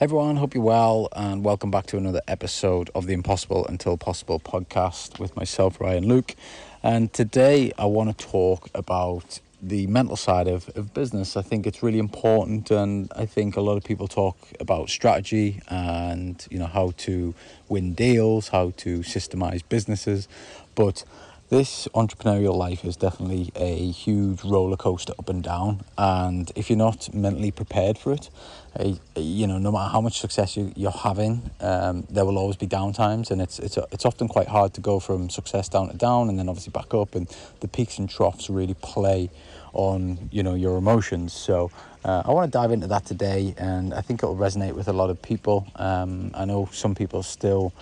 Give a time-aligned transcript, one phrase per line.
[0.00, 4.38] everyone, hope you're well, and welcome back to another episode of the Impossible Until Possible
[4.38, 6.36] podcast with myself, Ryan Luke.
[6.84, 11.36] And today I want to talk about the mental side of, of business.
[11.36, 15.60] I think it's really important, and I think a lot of people talk about strategy
[15.66, 17.34] and you know how to
[17.68, 20.28] win deals, how to systemize businesses,
[20.76, 21.02] but
[21.50, 26.76] this entrepreneurial life is definitely a huge roller coaster up and down and if you're
[26.76, 28.30] not mentally prepared for it
[29.16, 32.66] you know no matter how much success you, you're having um, there will always be
[32.66, 36.28] downtimes and it's, it's it's often quite hard to go from success down to down
[36.28, 37.28] and then obviously back up and
[37.60, 39.30] the peaks and troughs really play
[39.72, 41.32] on you know your emotions.
[41.32, 41.70] So
[42.04, 44.92] uh, I want to dive into that today and I think it'll resonate with a
[44.92, 45.66] lot of people.
[45.76, 47.72] Um, I know some people still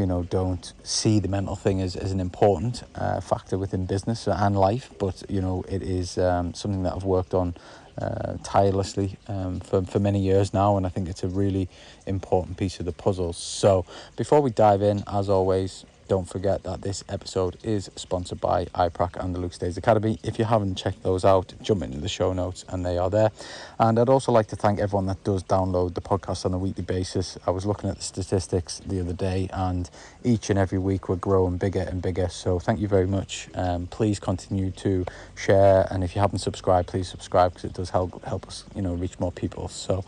[0.00, 4.26] you know, don't see the mental thing as, as an important uh, factor within business
[4.26, 7.54] and life, but, you know, it is um, something that I've worked on
[8.00, 11.68] uh, tirelessly um, for, for many years now, and I think it's a really
[12.06, 13.34] important piece of the puzzle.
[13.34, 13.84] So,
[14.16, 19.14] before we dive in, as always, don't forget that this episode is sponsored by iPrac
[19.22, 20.18] and the Luke Stays Academy.
[20.24, 23.30] If you haven't checked those out, jump into the show notes and they are there.
[23.78, 26.82] And I'd also like to thank everyone that does download the podcast on a weekly
[26.82, 27.38] basis.
[27.46, 29.88] I was looking at the statistics the other day, and
[30.24, 32.28] each and every week we're growing bigger and bigger.
[32.28, 33.48] So thank you very much.
[33.54, 37.90] Um, please continue to share, and if you haven't subscribed, please subscribe because it does
[37.90, 39.68] help help us, you know, reach more people.
[39.68, 40.04] So.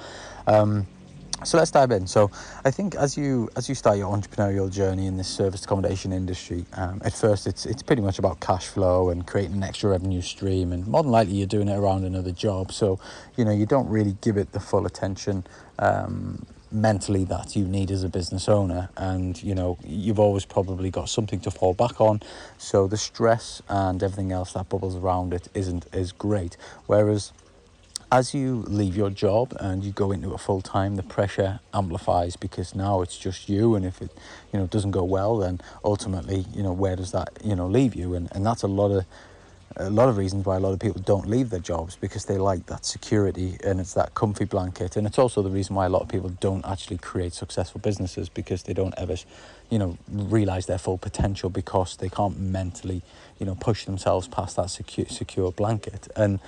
[0.49, 0.89] Um,
[1.45, 2.07] so let's dive in.
[2.07, 2.31] So
[2.65, 6.65] I think as you as you start your entrepreneurial journey in this service accommodation industry,
[6.75, 10.23] um, at first it's it's pretty much about cash flow and creating an extra revenue
[10.23, 12.73] stream, and more than likely you're doing it around another job.
[12.73, 12.99] So
[13.37, 15.45] you know you don't really give it the full attention.
[15.79, 20.91] Um, mentally that you need as a business owner and you know you've always probably
[20.91, 22.21] got something to fall back on
[22.57, 27.33] so the stress and everything else that bubbles around it isn't as great whereas
[28.13, 32.37] as you leave your job and you go into a full time, the pressure amplifies
[32.37, 33.75] because now it's just you.
[33.75, 34.11] And if it,
[34.53, 37.95] you know, doesn't go well, then ultimately, you know, where does that, you know, leave
[37.95, 38.15] you?
[38.15, 39.07] And and that's a lot of
[39.77, 42.37] a lot of reasons why a lot of people don't leave their jobs because they
[42.37, 45.89] like that security and it's that comfy blanket and it's also the reason why a
[45.89, 49.17] lot of people don't actually create successful businesses because they don't ever
[49.71, 53.01] you know realize their full potential because they can't mentally
[53.39, 56.39] you know push themselves past that secure secure blanket and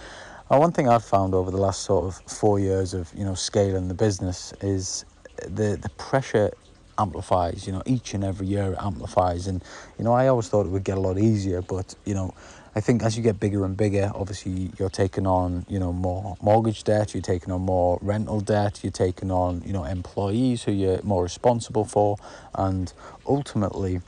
[0.55, 3.35] well, one thing I've found over the last sort of four years of you know
[3.35, 5.05] scaling the business is
[5.43, 6.53] the the pressure
[6.97, 7.67] amplifies.
[7.67, 9.65] You know, each and every year it amplifies, and
[9.99, 12.33] you know I always thought it would get a lot easier, but you know.
[12.77, 16.37] I think as you get bigger and bigger, obviously you're taking on, you know, more
[16.43, 20.73] mortgage debt, you're taking on more rental debt, you're taking on, you know, employees who
[20.73, 22.17] you're more responsible for,
[22.57, 22.93] and
[23.27, 24.01] ultimately,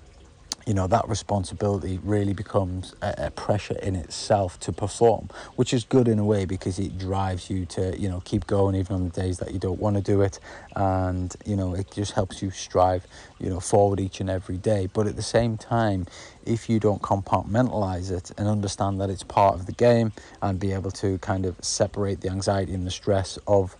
[0.66, 5.84] you know that responsibility really becomes a, a, pressure in itself to perform which is
[5.84, 9.04] good in a way because it drives you to you know keep going even on
[9.04, 10.40] the days that you don't want to do it.
[10.74, 13.06] And you know it just helps you strive
[13.38, 14.88] you know forward each and every day.
[14.92, 16.06] But at the same time
[16.44, 20.12] if you don't compartmentalize it and understand that it's part of the game
[20.42, 23.76] and be able to kind of separate the anxiety and the stress of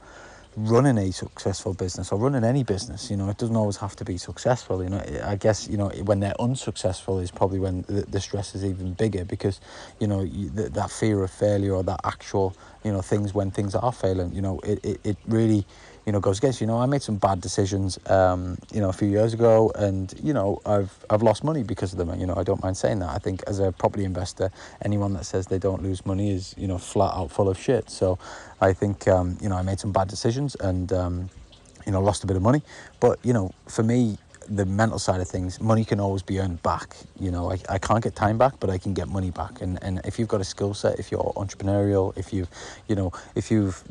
[0.56, 4.04] running a successful business or running any business you know it doesn't always have to
[4.04, 5.02] be successful you know.
[5.22, 8.94] I guess you know when they're unsuccessful is probably when the, the stress is even
[8.94, 9.60] bigger because
[10.00, 13.50] you know you, that, that fear of failure or that actual you know things when
[13.50, 15.66] things are failing you know it, it, it really
[16.06, 18.92] you know goes against you know I made some bad decisions um, you know a
[18.92, 22.26] few years ago and you know I've I've lost money because of them and, you
[22.26, 24.50] know I don't mind saying that I think as a property investor
[24.82, 27.90] anyone that says they don't lose money is you know flat out full of shit
[27.90, 28.18] so
[28.60, 31.28] I think um, you know I made some bad decisions and um,
[31.84, 32.62] you know lost a bit of money
[33.00, 34.16] but you know for me
[34.48, 36.94] the mental side of things, money can always be earned back.
[37.18, 39.60] You know, I, I can't get time back, but I can get money back.
[39.60, 42.48] And, and if you've got a skill set, if you're entrepreneurial, if you've,
[42.86, 43.82] you know, if you've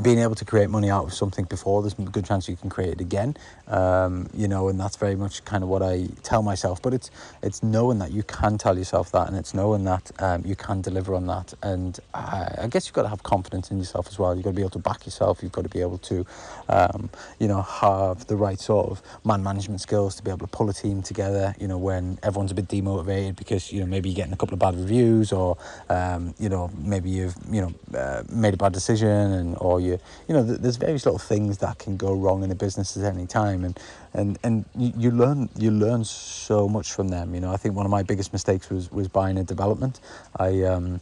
[0.00, 2.70] being able to create money out of something before, there's a good chance you can
[2.70, 3.36] create it again.
[3.66, 6.82] Um, you know, and that's very much kind of what I tell myself.
[6.82, 7.10] But it's
[7.42, 10.82] it's knowing that you can tell yourself that, and it's knowing that um, you can
[10.82, 11.54] deliver on that.
[11.62, 14.34] And I, I, guess you've got to have confidence in yourself as well.
[14.34, 15.42] You've got to be able to back yourself.
[15.42, 16.26] You've got to be able to,
[16.68, 20.46] um, you know, have the right sort of man management skills to be able to
[20.46, 21.54] pull a team together.
[21.58, 24.54] You know, when everyone's a bit demotivated because you know maybe you're getting a couple
[24.54, 25.56] of bad reviews, or
[25.88, 30.00] um, you know maybe you've you know uh, made a bad decision, and or you.
[30.28, 33.26] You know there's various little things that can go wrong in a business at any
[33.26, 33.80] time and
[34.14, 37.52] and and you, learn you learn so much from them you know.
[37.52, 40.00] I think one of my biggest mistakes was was buying a development.
[40.38, 41.00] I um,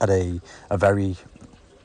[0.00, 0.40] had a
[0.70, 1.16] a very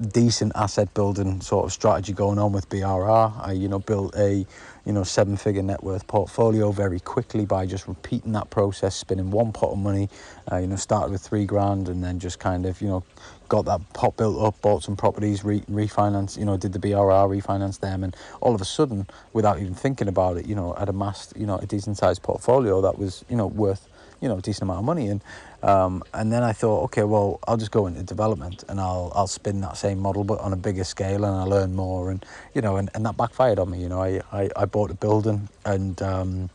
[0.07, 3.33] decent asset building sort of strategy going on with BRR.
[3.45, 4.45] I, you know, built a,
[4.85, 9.29] you know, seven figure net worth portfolio very quickly by just repeating that process, spinning
[9.29, 10.09] one pot of money,
[10.51, 13.03] uh, you know, started with three grand and then just kind of, you know,
[13.49, 17.27] got that pot built up, bought some properties, re- refinance, you know, did the BRR,
[17.27, 20.87] refinance them, and all of a sudden, without even thinking about it, you know, I'd
[20.87, 23.88] amassed, you know, a decent sized portfolio that was, you know, worth
[24.21, 25.21] you know a decent amount of money and
[25.63, 29.27] um, and then I thought okay well I'll just go into development and I'll I'll
[29.27, 32.61] spin that same model but on a bigger scale and I'll learn more and you
[32.61, 35.49] know and, and that backfired on me you know I, I, I bought a building
[35.65, 36.49] and um,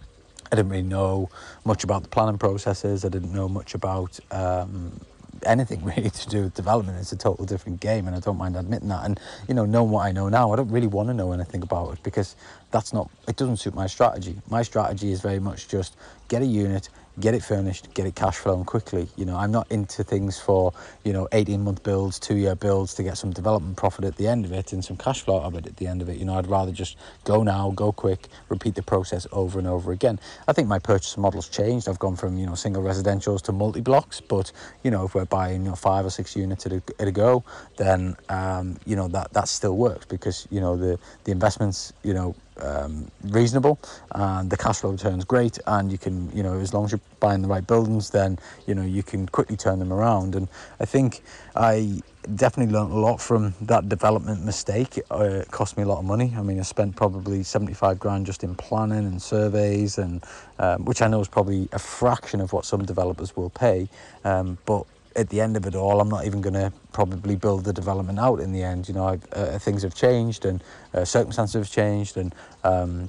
[0.53, 1.31] I didn't really know
[1.65, 5.01] much about the planning processes I didn't know much about um,
[5.47, 6.99] anything really to do with development.
[6.99, 9.05] It's a total different game, and I don't mind admitting that.
[9.05, 11.63] And you know, knowing what I know now, I don't really want to know anything
[11.63, 12.37] about it because
[12.71, 13.11] that's not.
[13.29, 14.37] It doesn't suit my strategy.
[14.49, 15.97] My strategy is very much just
[16.29, 16.89] get a unit,
[17.21, 19.09] get it furnished, get it cash flowing quickly.
[19.17, 20.73] You know, I'm not into things for,
[21.05, 24.27] you know, 18 month builds, two year builds to get some development profit at the
[24.27, 26.19] end of it and some cash flow of it at the end of it.
[26.19, 29.93] You know, I'd rather just go now, go quick, repeat the process over and over
[29.93, 30.19] again.
[30.49, 31.89] I think my purchase model's changed.
[31.89, 34.51] I've gone from, you know, single residentials to multi blocks, but,
[34.83, 37.13] you know, if we're buying, you know, five or six units at a, at a
[37.13, 37.45] go,
[37.77, 42.15] then, um, you know, that, that still works because, you know, the, the investments, you
[42.15, 43.79] know, um, reasonable
[44.13, 47.01] and the cash flow returns great and you can you know as long as you're
[47.21, 50.35] buying the right buildings then you know you can quickly turn them around.
[50.35, 50.49] And
[50.81, 51.23] I think
[51.57, 52.01] I
[52.35, 54.99] definitely learned a lot from that development mistake.
[55.11, 56.35] Uh, it cost me a lot of money.
[56.37, 60.25] I mean I spent probably 75 grand just in planning and surveys and
[60.59, 63.89] um, which I know is probably a fraction of what some developers will pay
[64.25, 67.65] um, but at the end of it all, I'm not even going to probably build
[67.65, 68.89] the development out in the end.
[68.89, 70.63] You know, uh, things have changed and
[70.93, 72.35] uh, circumstances have changed, and
[72.65, 73.09] um,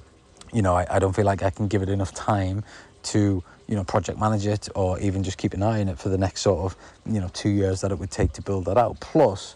[0.54, 2.64] you know, I, I don't feel like I can give it enough time
[3.04, 6.10] to you know project manage it or even just keep an eye on it for
[6.10, 8.78] the next sort of you know two years that it would take to build that
[8.78, 9.00] out.
[9.00, 9.56] Plus,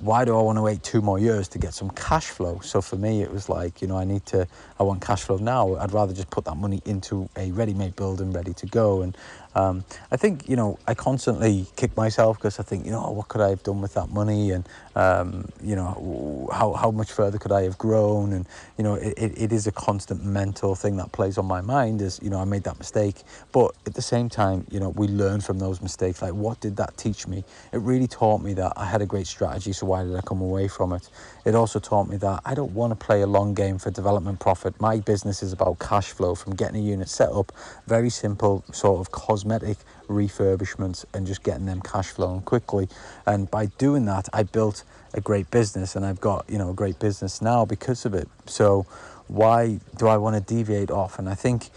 [0.00, 2.60] why do I want to wait two more years to get some cash flow?
[2.60, 4.46] So for me, it was like, you know, I need to,
[4.78, 5.74] I want cash flow now.
[5.76, 9.00] I'd rather just put that money into a ready-made building, ready to go.
[9.00, 9.16] And
[9.56, 13.28] um, I think, you know, I constantly kick myself because I think, you know, what
[13.28, 14.52] could I have done with that money?
[14.52, 18.34] And, um, you know, how, how much further could I have grown?
[18.34, 18.46] And,
[18.78, 22.20] you know, it, it is a constant mental thing that plays on my mind is,
[22.22, 23.22] you know, I made that mistake.
[23.52, 26.22] But at the same time, you know, we learn from those mistakes.
[26.22, 27.44] Like, what did that teach me?
[27.72, 29.72] It really taught me that I had a great strategy.
[29.72, 31.08] So why did I come away from it?
[31.46, 34.40] It also taught me that I don't want to play a long game for development
[34.40, 34.78] profit.
[34.80, 37.52] My business is about cash flow from getting a unit set up,
[37.86, 39.10] very simple, sort of
[39.46, 39.78] cosmetic
[40.08, 42.88] refurbishments, and just getting them cash flowing quickly.
[43.26, 44.84] And by doing that, I built
[45.14, 48.28] a great business, and I've got you know a great business now because of it.
[48.46, 48.86] So
[49.28, 51.18] why do I want to deviate off?
[51.18, 51.70] And I think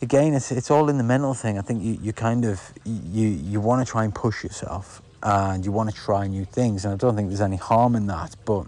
[0.00, 1.58] again it's it's all in the mental thing.
[1.58, 5.64] I think you, you kind of you you want to try and push yourself and
[5.64, 6.84] you want to try new things.
[6.84, 8.34] And I don't think there's any harm in that.
[8.44, 8.66] But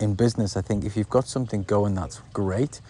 [0.00, 2.80] in business, I think if you've got something going that's great,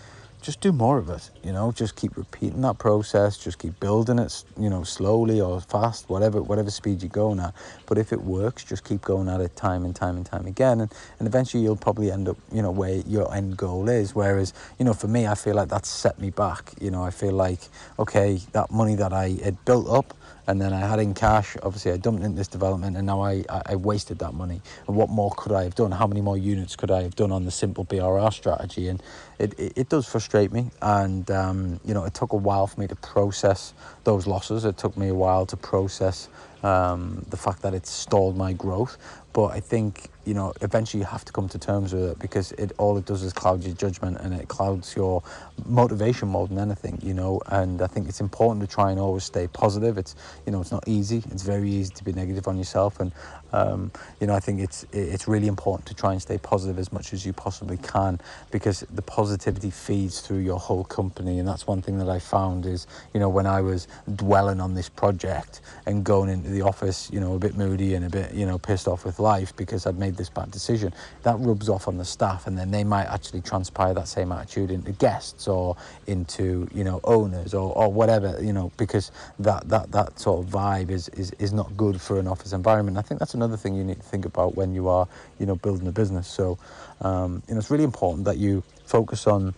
[0.42, 1.30] just do more of it.
[1.42, 3.38] You know, just keep repeating that process.
[3.38, 4.44] Just keep building it.
[4.58, 7.54] You know, slowly or fast, whatever whatever speed you're going at.
[7.86, 10.80] But if it works, just keep going at it time and time and time again,
[10.80, 14.14] and, and eventually you'll probably end up, you know, where your end goal is.
[14.14, 16.72] Whereas, you know, for me, I feel like that's set me back.
[16.80, 17.60] You know, I feel like
[17.98, 20.14] okay, that money that I had built up
[20.46, 21.56] and then I had in cash.
[21.62, 24.60] Obviously, I dumped into this development, and now I, I, I, wasted that money.
[24.86, 25.92] And what more could I have done?
[25.92, 28.88] How many more units could I have done on the simple BRR strategy?
[28.88, 29.02] And
[29.38, 30.70] it, it, it does frustrate me.
[30.80, 34.64] And um, you know, it took a while for me to process those losses.
[34.64, 36.28] It took me a while to process
[36.62, 38.98] um, the fact that it stalled my growth.
[39.32, 42.52] But I think you know eventually you have to come to terms with it because
[42.52, 45.22] it all it does is cloud your judgment and it clouds your
[45.64, 47.00] motivation more than anything.
[47.02, 49.96] You know, and I think it's important to try and always stay positive.
[49.96, 50.14] It's
[50.44, 51.22] you know it's not easy.
[51.30, 53.12] It's very easy to be negative on yourself, and
[53.54, 53.90] um,
[54.20, 57.14] you know I think it's it's really important to try and stay positive as much
[57.14, 61.80] as you possibly can because the positivity feeds through your whole company, and that's one
[61.80, 66.04] thing that I found is you know when I was dwelling on this project and
[66.04, 68.88] going into the office, you know, a bit moody and a bit you know pissed
[68.88, 70.92] off with life because I'd made this bad decision.
[71.22, 74.70] That rubs off on the staff, and then they might actually transpire that same attitude
[74.70, 79.90] into guests or into you know owners or, or whatever you know because that that
[79.92, 82.96] that sort of vibe is, is is not good for an office environment.
[82.98, 85.56] I think that's another thing you need to think about when you are you know
[85.56, 86.28] building a business.
[86.28, 86.58] So
[87.00, 89.54] um, you know it's really important that you focus on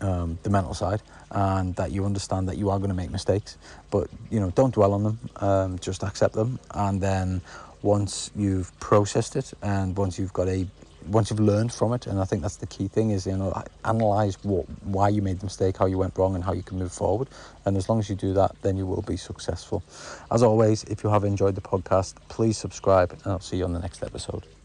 [0.00, 3.58] um, the mental side and that you understand that you are going to make mistakes
[3.90, 7.40] but you know don't dwell on them um, just accept them and then
[7.82, 10.66] once you've processed it and once you've got a
[11.06, 13.52] once you've learned from it and i think that's the key thing is you know
[13.84, 16.78] analyze what why you made the mistake how you went wrong and how you can
[16.78, 17.28] move forward
[17.64, 19.82] and as long as you do that then you will be successful.
[20.30, 23.72] As always if you have enjoyed the podcast please subscribe and i'll see you on
[23.72, 24.57] the next episode